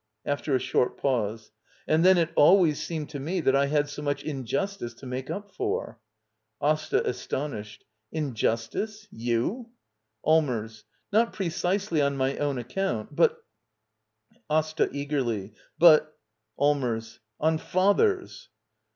[0.25, 1.51] [After a short pause.]
[1.87, 5.29] And then it always ^^'^med to me that I had so much injustice to make
[5.29, 5.99] up for.
[6.59, 7.07] Asta.
[7.07, 9.07] [Astonished.] Injustice?
[9.13, 9.67] Youf
[10.25, 10.85] Allmers.
[11.13, 13.15] Not precisely on my own account.
[13.15, 13.37] But—
[14.57, 14.89] Asta.
[14.91, 16.11] [Eagerly.] But—?
[16.59, 17.19] Allmers.
[17.39, 18.49] On father's.